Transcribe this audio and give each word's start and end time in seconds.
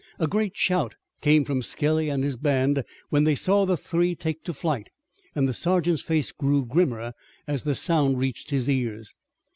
A 0.17 0.25
great 0.27 0.57
shout 0.57 0.95
came 1.21 1.45
from 1.45 1.61
Skelly 1.61 2.09
and 2.09 2.23
his 2.23 2.35
band 2.35 2.83
when 3.11 3.23
they 3.23 3.35
saw 3.35 3.67
the 3.67 3.77
three 3.77 4.15
take 4.15 4.43
to 4.45 4.51
flight, 4.51 4.89
and 5.35 5.47
the 5.47 5.53
sergeant's 5.53 6.01
face 6.01 6.31
grew 6.31 6.65
grimmer 6.65 7.13
as 7.45 7.61
the 7.61 7.75
sound 7.75 8.17
reached 8.17 8.49
his 8.49 8.67
ears. 8.67 9.13